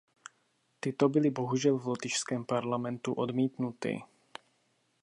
Tyto 0.79 1.09
byly 1.09 1.29
bohužel 1.29 1.77
v 1.77 1.85
lotyšském 1.87 2.45
parlamentu 2.45 3.13
odmítnuty. 3.13 4.01